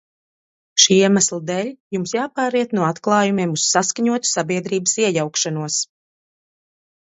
Šī 0.83 0.95
iemesla 1.01 1.37
dēļ 1.49 1.69
jums 1.97 2.13
jāpāriet 2.15 2.73
no 2.79 2.87
atklājumiem 2.89 3.55
uz 3.59 3.67
saskaņotu 3.75 4.33
sabiedrības 4.33 4.99
iejaukšanos. 5.05 5.81